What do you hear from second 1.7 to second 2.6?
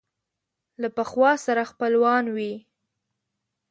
خپلوان وي